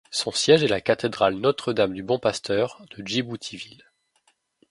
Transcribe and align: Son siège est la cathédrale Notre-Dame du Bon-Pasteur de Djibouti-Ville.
Son 0.09 0.31
siège 0.31 0.63
est 0.63 0.67
la 0.67 0.81
cathédrale 0.81 1.35
Notre-Dame 1.35 1.93
du 1.93 2.01
Bon-Pasteur 2.01 2.81
de 2.97 3.05
Djibouti-Ville. 3.07 3.85